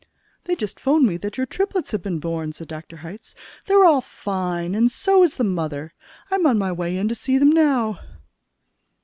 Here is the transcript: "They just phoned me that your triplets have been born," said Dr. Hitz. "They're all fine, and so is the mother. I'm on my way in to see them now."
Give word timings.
"They 0.45 0.55
just 0.55 0.79
phoned 0.79 1.05
me 1.05 1.17
that 1.17 1.37
your 1.37 1.45
triplets 1.45 1.91
have 1.91 2.01
been 2.01 2.17
born," 2.17 2.53
said 2.53 2.67
Dr. 2.67 2.97
Hitz. 2.97 3.35
"They're 3.67 3.85
all 3.85 4.01
fine, 4.01 4.73
and 4.73 4.91
so 4.91 5.21
is 5.21 5.37
the 5.37 5.43
mother. 5.43 5.93
I'm 6.31 6.47
on 6.47 6.57
my 6.57 6.71
way 6.71 6.97
in 6.97 7.07
to 7.09 7.13
see 7.13 7.37
them 7.37 7.51
now." 7.51 7.99